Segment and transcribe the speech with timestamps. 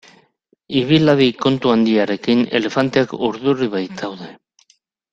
[0.79, 4.35] Ibil hadi kontu handiarekin elefanteak urduri baitaude.